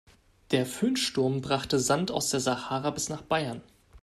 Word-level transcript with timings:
Der 0.49 0.65
Föhnsturm 0.65 1.41
brachte 1.41 1.77
Sand 1.79 2.09
aus 2.09 2.31
der 2.31 2.39
Sahara 2.39 2.89
bis 2.89 3.09
nach 3.09 3.21
Bayern. 3.21 3.61